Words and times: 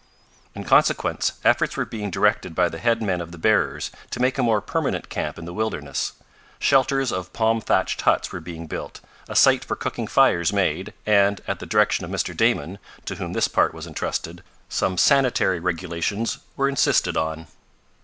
In 0.55 0.63
consequence, 0.63 1.33
efforts 1.45 1.77
were 1.77 1.85
being 1.85 2.09
directed 2.09 2.55
by 2.55 2.69
the 2.69 2.79
head 2.79 3.03
men 3.03 3.21
of 3.21 3.31
the 3.31 3.37
bearers 3.37 3.91
to 4.09 4.19
making 4.19 4.41
a 4.43 4.43
more 4.43 4.59
permanent 4.59 5.09
camp 5.09 5.37
in 5.37 5.45
the 5.45 5.53
wilderness. 5.53 6.13
Shelters 6.57 7.11
of 7.11 7.31
palm 7.33 7.61
thatched 7.61 8.01
huts 8.01 8.31
were 8.31 8.39
being 8.39 8.65
built, 8.65 8.99
a 9.29 9.35
site 9.35 9.63
for 9.63 9.75
cooking 9.75 10.07
fires 10.07 10.51
made, 10.51 10.95
and, 11.05 11.39
at 11.47 11.59
the 11.59 11.67
direction 11.67 12.03
of 12.03 12.09
Mr. 12.09 12.35
Damon, 12.35 12.79
to 13.05 13.17
whom 13.17 13.33
this 13.33 13.47
part 13.47 13.75
was 13.75 13.85
entrusted, 13.85 14.41
some 14.69 14.97
sanitary 14.97 15.59
regulations 15.59 16.39
were 16.57 16.67
insisted 16.67 17.15
on. 17.15 17.45